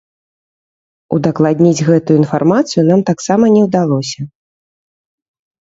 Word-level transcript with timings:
Удакладніць 1.17 1.85
гэтую 1.89 2.15
інфармацыю 2.23 2.87
нам 2.89 3.05
таксама 3.11 3.45
не 3.57 3.61
ўдалося. 3.67 4.21